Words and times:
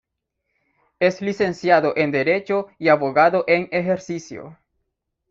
Es 0.99 1.21
licenciado 1.21 1.95
en 1.95 2.09
Derecho 2.09 2.65
y 2.79 2.87
abogado 2.87 3.43
en 3.45 3.69
ejercicio. 3.71 4.57